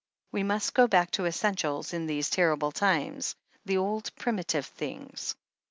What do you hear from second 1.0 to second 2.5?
to essentials in these